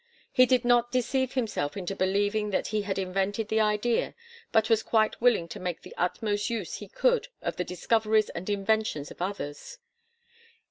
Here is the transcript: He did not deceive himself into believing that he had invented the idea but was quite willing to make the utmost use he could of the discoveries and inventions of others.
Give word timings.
He 0.31 0.47
did 0.47 0.65
not 0.65 0.91
deceive 0.91 1.33
himself 1.35 1.77
into 1.77 1.95
believing 1.95 2.49
that 2.49 2.69
he 2.69 2.81
had 2.81 2.97
invented 2.97 3.49
the 3.49 3.59
idea 3.59 4.15
but 4.51 4.67
was 4.67 4.81
quite 4.81 5.21
willing 5.21 5.47
to 5.49 5.59
make 5.59 5.83
the 5.83 5.93
utmost 5.95 6.49
use 6.49 6.77
he 6.77 6.87
could 6.87 7.27
of 7.43 7.55
the 7.57 7.63
discoveries 7.63 8.29
and 8.29 8.49
inventions 8.49 9.11
of 9.11 9.21
others. 9.21 9.77